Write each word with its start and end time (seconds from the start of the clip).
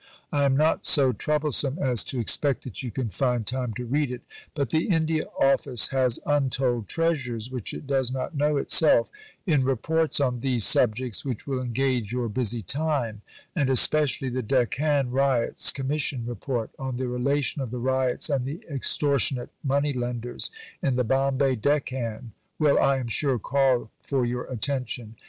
I 0.33 0.45
am 0.45 0.57
not 0.57 0.83
so 0.83 1.11
troublesome 1.13 1.77
as 1.77 2.03
to 2.05 2.19
expect 2.19 2.63
that 2.63 2.81
you 2.81 2.89
can 2.89 3.09
find 3.09 3.45
time 3.45 3.71
to 3.75 3.85
read 3.85 4.09
it, 4.11 4.23
but 4.55 4.71
the 4.71 4.87
India 4.87 5.25
Office 5.39 5.89
has 5.89 6.19
untold 6.25 6.87
treasures 6.87 7.51
(which 7.51 7.71
it 7.71 7.85
does 7.85 8.11
not 8.11 8.33
know 8.35 8.57
itself) 8.57 9.11
in 9.45 9.63
Reports 9.63 10.19
on 10.19 10.39
these 10.39 10.65
subjects 10.65 11.23
which 11.23 11.45
will 11.45 11.61
engage 11.61 12.11
your 12.11 12.29
busy 12.29 12.63
time; 12.63 13.21
and 13.55 13.69
especially 13.69 14.29
the 14.29 14.41
Deccan 14.41 15.11
Riots 15.11 15.69
Commission 15.69 16.25
Report, 16.25 16.71
on 16.79 16.97
the 16.97 17.07
relation 17.07 17.61
of 17.61 17.69
the 17.69 17.77
ryots 17.77 18.27
and 18.27 18.43
the 18.43 18.65
extortionate 18.67 19.49
money 19.63 19.93
lenders 19.93 20.49
in 20.81 20.95
the 20.95 21.03
Bombay 21.03 21.57
Deccan, 21.57 22.31
will, 22.57 22.79
I 22.79 22.97
am 22.97 23.07
sure, 23.07 23.37
call 23.37 23.91
for 23.99 24.25
your 24.25 24.45
attention. 24.45 25.17